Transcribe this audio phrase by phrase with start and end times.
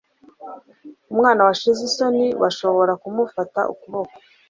[1.13, 4.15] umwana washize isoni bashobora kumufata ukuboko